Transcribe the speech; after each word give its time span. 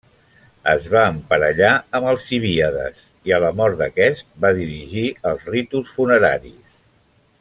Es 0.71 0.85
va 0.93 1.01
emparellar 1.09 1.73
amb 1.99 2.09
Alcibíades 2.11 3.03
i 3.31 3.35
a 3.37 3.41
la 3.45 3.51
mort 3.59 3.77
d'aquest 3.83 4.27
va 4.47 4.53
dirigir 4.61 5.05
els 5.33 5.47
ritus 5.57 5.93
funeraris. 5.99 6.75